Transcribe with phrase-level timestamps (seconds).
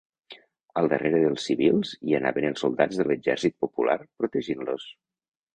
[0.79, 4.91] Al darrere dels civils hi anaven els soldats de l'exèrcit popular, protegint-los.